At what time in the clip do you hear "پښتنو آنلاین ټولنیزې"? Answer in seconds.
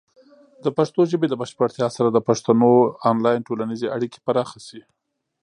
2.29-3.87